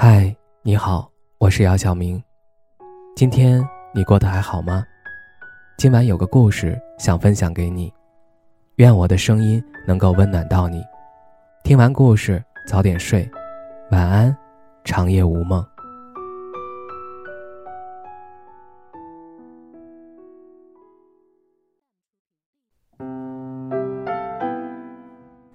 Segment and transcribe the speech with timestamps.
[0.00, 0.32] 嗨，
[0.62, 2.22] 你好，我是姚晓明。
[3.16, 4.84] 今天你过得还好吗？
[5.76, 7.92] 今晚有个故事想分享给你，
[8.76, 10.84] 愿我的声音能够温暖到你。
[11.64, 13.28] 听完故事早点睡，
[13.90, 14.36] 晚安，
[14.84, 15.66] 长夜无梦。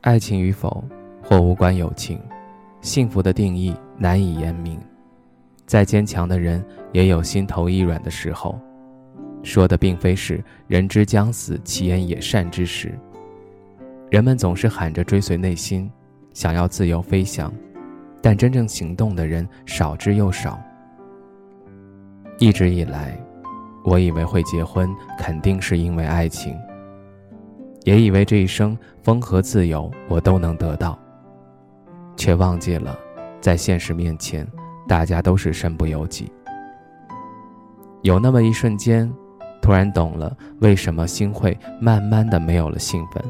[0.00, 0.82] 爱情与否，
[1.22, 2.20] 或无关友情。
[2.80, 4.78] 幸福的定义难以言明，
[5.66, 8.58] 再坚强的人也有心头一软的时候。
[9.42, 12.96] 说的并非是“人之将死，其言也善”之时。
[14.08, 15.90] 人们总是喊着追随内心，
[16.32, 17.52] 想要自由飞翔，
[18.20, 20.60] 但真正行动的人少之又少。
[22.38, 23.18] 一直以来，
[23.84, 26.56] 我以为会结婚肯定是因为爱情，
[27.84, 30.98] 也以为这一生风和自由我都能得到。
[32.16, 32.96] 却忘记了，
[33.42, 34.46] 在现实面前，
[34.86, 36.30] 大家都是身不由己。
[38.02, 39.12] 有那么一瞬间，
[39.60, 43.22] 突然懂了为什么心会慢慢的没有了兴奋。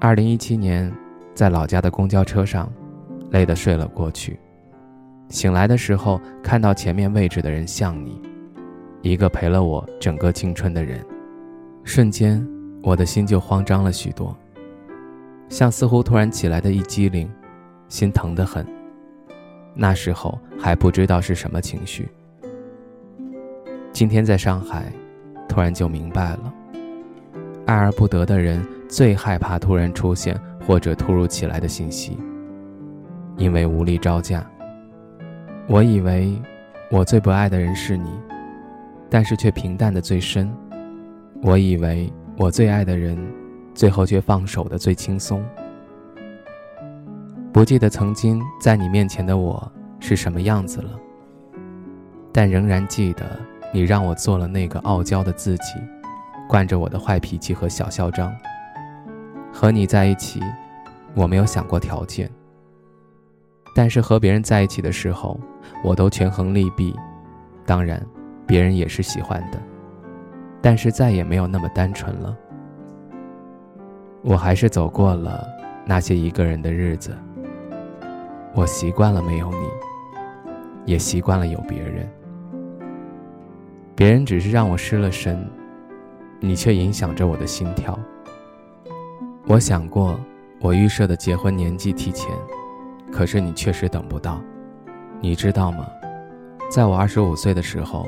[0.00, 0.90] 二零一七年，
[1.34, 2.72] 在老家的公交车上，
[3.30, 4.40] 累得睡了过去。
[5.28, 8.20] 醒来的时候，看到前面位置的人像你，
[9.02, 11.04] 一个陪了我整个青春的人，
[11.84, 12.42] 瞬间，
[12.82, 14.34] 我的心就慌张了许多。
[15.50, 17.30] 像似乎突然起来的一激灵，
[17.88, 18.66] 心疼得很。
[19.74, 22.08] 那时候还不知道是什么情绪。
[23.92, 24.92] 今天在上海，
[25.48, 26.54] 突然就明白了，
[27.66, 32.18] 爱而不得的人最害怕突然出现或者突如其来的信息，
[33.36, 34.44] 因为无力招架。
[35.68, 36.40] 我以为
[36.90, 38.10] 我最不爱的人是你，
[39.08, 40.52] 但是却平淡的最深。
[41.42, 43.18] 我以为我最爱的人。
[43.74, 45.44] 最后却放手的最轻松。
[47.54, 50.90] 不记得曾经在你面前的我是什么样子了，
[52.32, 53.38] 但仍然记得
[53.72, 55.74] 你让我做了那个傲娇的自己，
[56.48, 58.34] 惯着我的坏脾气和小嚣张。
[59.52, 60.40] 和你在一起，
[61.14, 62.28] 我没有想过条件，
[63.72, 65.38] 但是和别人在一起的时候，
[65.84, 66.92] 我都权衡利弊。
[67.64, 68.04] 当然，
[68.48, 69.62] 别人也是喜欢的，
[70.60, 72.36] 但是再也没有那么单纯了。
[74.22, 75.46] 我还是走过了
[75.86, 77.16] 那些一个人的日子。
[78.54, 79.68] 我习惯了没有你，
[80.84, 82.08] 也习惯了有别人。
[83.96, 85.44] 别人只是让我失了神，
[86.40, 87.98] 你却影响着我的心跳。
[89.46, 90.18] 我想过，
[90.60, 92.30] 我预设的结婚年纪提前，
[93.12, 94.40] 可是你确实等不到。
[95.20, 95.86] 你知道吗？
[96.70, 98.06] 在我二十五岁的时候，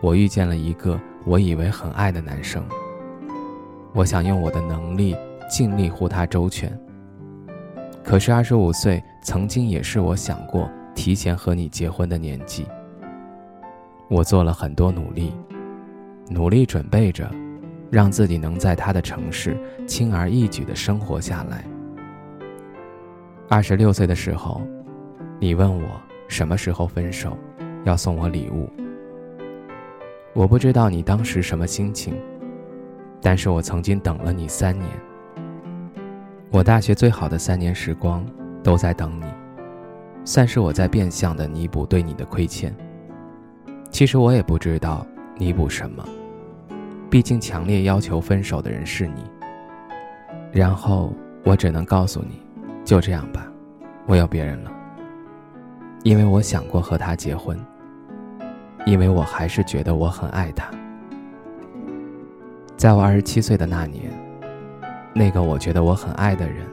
[0.00, 2.64] 我遇见了一个我以为很爱的男生。
[3.92, 5.16] 我想用我的能力。
[5.46, 6.72] 尽力护他周全。
[8.02, 12.66] 可是二十五岁曾经也是我想过提前和你结婚的年纪。
[14.08, 15.32] 我做了很多努力，
[16.28, 17.28] 努力准备着，
[17.90, 21.64] 让自己能在他的城市轻而易举的生活下来。
[23.48, 24.60] 二十六岁的时候，
[25.40, 25.88] 你问我
[26.28, 27.36] 什么时候分手，
[27.84, 28.68] 要送我礼物。
[30.34, 32.14] 我不知道你当时什么心情，
[33.22, 34.90] 但是我曾经等了你三年。
[36.50, 38.24] 我大学最好的三年时光，
[38.64, 39.26] 都在等你，
[40.24, 42.74] 算是我在变相的弥补对你的亏欠。
[43.90, 45.06] 其实我也不知道
[45.38, 46.04] 弥补什么，
[47.08, 49.22] 毕竟强烈要求分手的人是你。
[50.50, 51.12] 然后
[51.44, 52.40] 我只能告诉你，
[52.84, 53.46] 就这样吧，
[54.06, 54.72] 我有别人了。
[56.02, 57.58] 因为我想过和他结婚，
[58.86, 60.68] 因为我还是觉得我很爱他。
[62.76, 64.10] 在我二十七岁的那年。
[65.16, 66.66] 那个我觉得我很爱的人，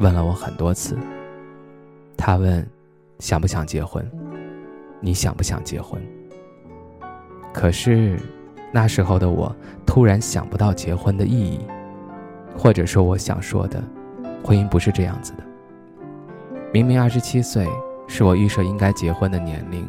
[0.00, 0.98] 问了我很多次。
[2.16, 2.66] 他问，
[3.18, 4.08] 想不想结婚？
[5.00, 6.00] 你想不想结婚？
[7.52, 8.18] 可是，
[8.72, 9.54] 那时候的我
[9.84, 11.60] 突然想不到结婚的意义，
[12.56, 13.82] 或者说我想说的，
[14.42, 15.44] 婚姻不是这样子的。
[16.72, 17.68] 明明二十七岁
[18.08, 19.88] 是我预设应该结婚的年龄，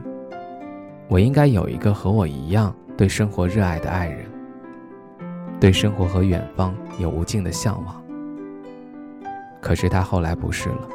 [1.07, 4.25] 我应该有一个和我一样对生活热爱的爱人。
[5.59, 8.03] 对生活和远方有无尽的向往，
[9.65, 10.88] 可是他后来不是了，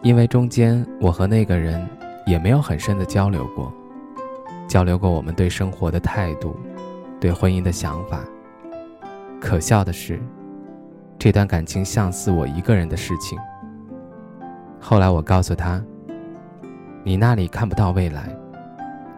[0.00, 1.84] 因为中间我和那个人
[2.24, 3.72] 也没有很深的交流过，
[4.68, 6.56] 交流过我们对生活的态度，
[7.18, 8.20] 对婚姻的想法。
[9.40, 10.22] 可笑的是，
[11.18, 13.36] 这段感情像似我一个人的事情。
[14.80, 15.82] 后来我告诉他，
[17.02, 18.28] 你那里看不到未来，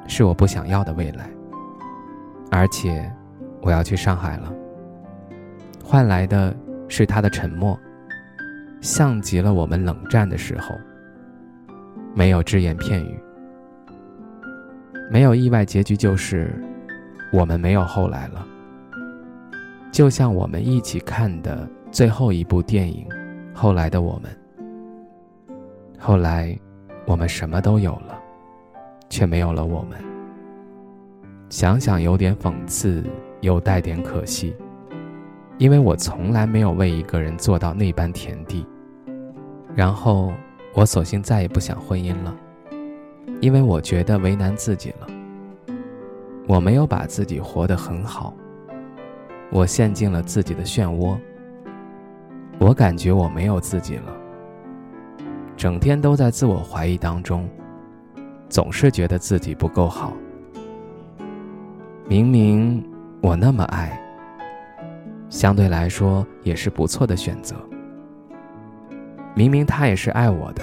[0.07, 1.29] 是我不想要的未来，
[2.51, 3.13] 而且。
[3.61, 4.53] 我要去上海了，
[5.85, 6.55] 换来的
[6.87, 7.77] 是他的沉默，
[8.81, 10.75] 像极了我们冷战的时候。
[12.15, 13.21] 没有只言片语，
[15.09, 16.53] 没有意外结局，就是
[17.33, 18.45] 我们没有后来了。
[19.93, 23.07] 就像我们一起看的最后一部电影
[23.57, 24.37] 《后来的我们》，
[25.97, 26.59] 后来
[27.07, 28.19] 我们什么都有了，
[29.09, 29.99] 却没有了我们。
[31.51, 33.05] 想想有点讽刺，
[33.43, 34.57] 又带点可惜，
[35.59, 38.67] 因为我从来没有为一个人做到那般田地。
[39.75, 40.33] 然后
[40.73, 42.35] 我索性再也不想婚姻了，
[43.41, 45.07] 因为我觉得为难自己了。
[46.47, 48.33] 我没有把自己活得很好，
[49.51, 51.17] 我陷进了自己的漩涡。
[52.59, 54.13] 我感觉我没有自己了，
[55.57, 57.49] 整天都在自我怀疑当中，
[58.49, 60.13] 总是觉得自己不够好。
[62.09, 62.83] 明明
[63.21, 64.01] 我那么爱，
[65.29, 67.55] 相对来说也是不错的选择。
[69.35, 70.63] 明明他也是爱我的，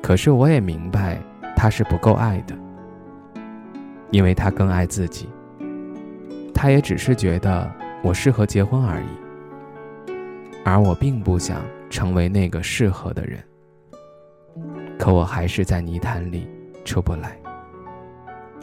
[0.00, 1.18] 可是我也明白
[1.54, 2.56] 他是不够爱的，
[4.10, 5.28] 因为他更爱自己。
[6.54, 7.70] 他也只是觉得
[8.02, 10.12] 我适合结婚而已，
[10.64, 11.60] 而我并不想
[11.90, 13.42] 成为那个适合的人。
[14.98, 16.48] 可我还是在泥潭里
[16.84, 17.36] 出不来。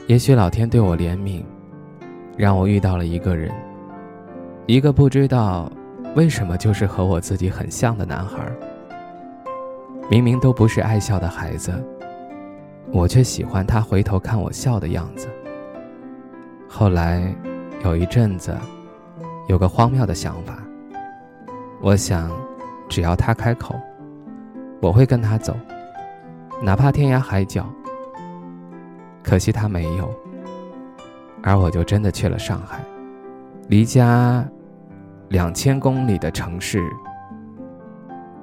[0.08, 1.44] 也许老天对我怜悯，
[2.38, 3.52] 让我遇到了一个人，
[4.70, 5.68] 一个不知道
[6.16, 8.48] 为什么就是和我自己很像的男孩。
[10.12, 11.84] 明明都不是爱笑的孩子，
[12.92, 15.28] 我却喜欢他回头看我笑的样子。
[16.68, 17.34] 后来，
[17.84, 18.56] 有一阵子，
[19.48, 20.60] 有个荒谬的想法，
[21.82, 22.30] 我想，
[22.88, 23.74] 只要他开口，
[24.84, 25.58] 我会跟他走，
[26.62, 27.66] 哪怕天涯海角。
[29.24, 30.14] 可惜他没有，
[31.42, 32.84] 而我就真的去了上海，
[33.68, 34.48] 离家
[35.30, 36.82] 两千公里的城市。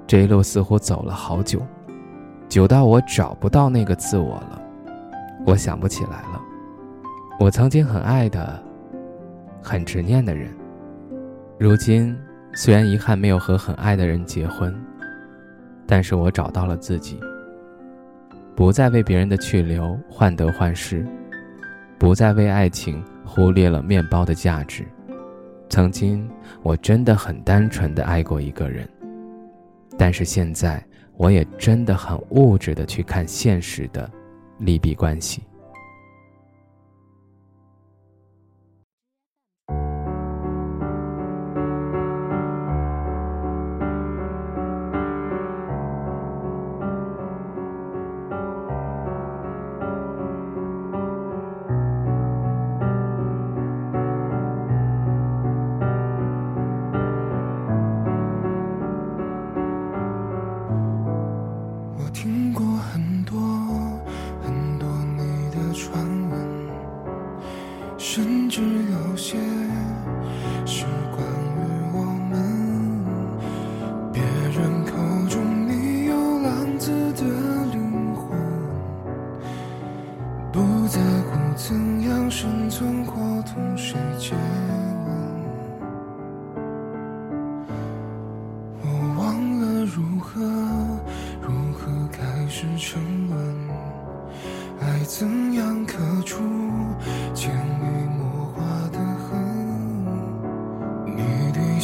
[0.07, 1.61] 这一路似乎走了好久，
[2.49, 4.63] 久到我找不到那个自我了，
[5.45, 6.41] 我想不起来了。
[7.41, 8.63] 我曾经很爱的、
[9.61, 10.55] 很执念的人，
[11.59, 12.17] 如今
[12.55, 14.73] 虽然遗憾没有和很爱的人结婚，
[15.87, 17.19] 但是我找到了自己。
[18.55, 21.05] 不再为别人的去留患得患失，
[21.99, 24.87] 不再为爱情忽略了面包的价值。
[25.69, 26.29] 曾经，
[26.63, 28.89] 我真的很单纯的爱过一个人，
[29.99, 30.85] 但是现在，
[31.17, 34.11] 我也真的很物质的去看现实的
[34.59, 35.43] 利弊关系。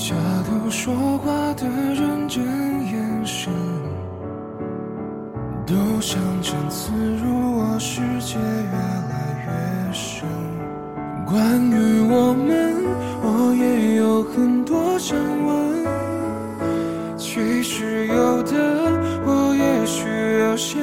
[0.02, 0.16] 下
[0.48, 2.42] 头说话的认真
[2.90, 3.52] 眼神，
[5.64, 8.76] 都像针刺入我世界越
[9.12, 9.14] 来
[9.46, 10.26] 越深。
[11.24, 11.38] 关
[11.70, 12.74] 于我们，
[13.22, 15.16] 我也有很多想
[15.46, 15.86] 问。
[17.16, 18.58] 其实有的，
[19.24, 20.80] 我也需要些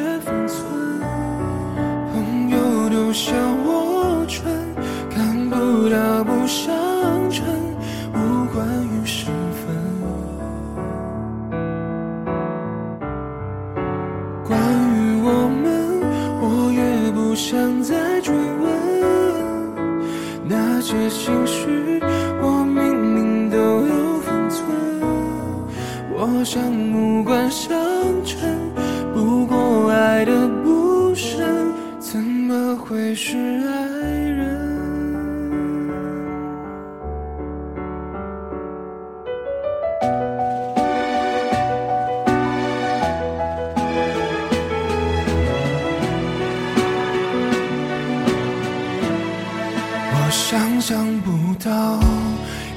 [50.79, 51.99] 想不到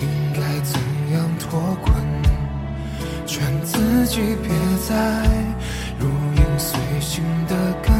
[0.01, 0.81] 应该怎
[1.15, 1.95] 样脱困？
[3.25, 4.51] 劝自己别
[4.87, 4.95] 再
[5.99, 7.95] 如影随形地跟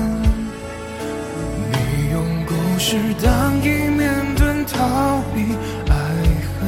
[1.73, 1.77] 你
[2.11, 5.55] 用故事当一面盾逃避
[5.89, 5.95] 爱
[6.53, 6.61] 恨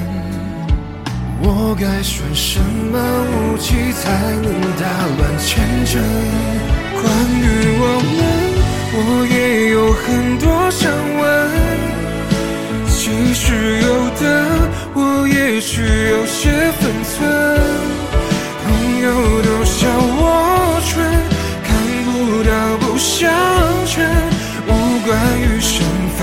[1.42, 2.96] 我该选什么
[3.28, 4.02] 武器才
[4.40, 4.46] 能
[4.80, 4.82] 打
[5.18, 6.00] 乱前程
[6.94, 7.02] 关
[7.42, 7.44] 于
[7.80, 7.82] 我
[8.16, 8.18] 们
[8.96, 9.34] 我也
[9.72, 12.03] 有很多想问。
[13.26, 13.88] 你是有
[14.20, 14.24] 的，
[14.92, 17.16] 我也许有些分寸。
[18.62, 18.66] 朋
[19.00, 19.06] 友
[19.42, 19.88] 都笑
[20.20, 20.22] 我
[20.84, 20.92] 蠢，
[21.64, 21.72] 看
[22.04, 22.52] 不到
[22.82, 23.32] 不想
[23.86, 24.04] 承，
[24.68, 24.70] 无
[25.06, 25.72] 关于身
[26.14, 26.20] 份。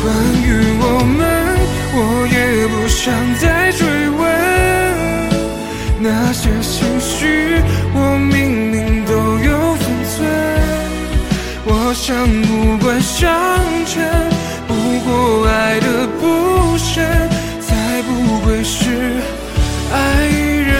[0.00, 0.04] 关
[0.42, 0.48] 于
[0.80, 0.82] 我
[1.18, 1.20] 们，
[1.92, 1.96] 我
[2.32, 2.36] 也
[2.68, 3.44] 不想再
[12.06, 13.32] 想不管相
[13.86, 14.04] 衬，
[14.68, 14.74] 不
[15.06, 17.02] 过爱的不深，
[17.62, 18.90] 才不会是
[19.90, 20.26] 爱
[20.66, 20.76] 人。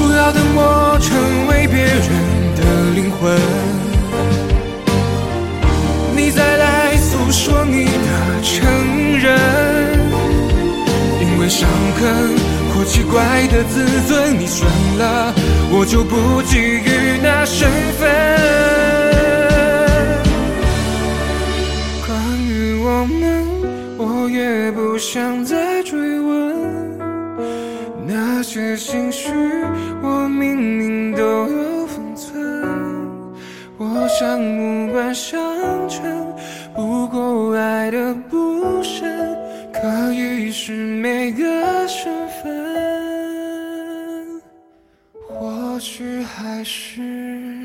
[0.00, 2.10] 不要等我成为别人
[2.56, 2.60] 的
[2.96, 3.38] 灵魂，
[6.16, 8.58] 你再来诉说你的承
[9.16, 9.38] 认。
[11.20, 12.34] 因为伤痕
[12.74, 14.66] 或奇怪的自尊，你选
[14.98, 15.34] 了，
[15.72, 18.08] 我就不觊觎那身份。
[22.06, 22.16] 关
[22.48, 23.44] 于我们，
[23.98, 26.30] 我也不想再追问。
[28.06, 29.30] 那些心绪，
[30.02, 32.30] 我明明都有分寸。
[33.76, 35.40] 我想无关相
[35.88, 36.02] 称，
[36.74, 39.36] 不过爱的不深，
[39.80, 44.40] 可以是每个身份，
[45.28, 47.59] 或许还是。